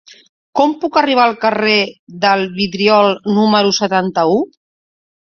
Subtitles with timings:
[0.59, 1.75] Com puc arribar al carrer
[2.25, 4.39] del Vidriol número setanta-u?